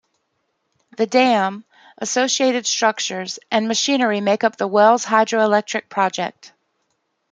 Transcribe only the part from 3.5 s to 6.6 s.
and machinery make up the Wells Hydroelectric Project.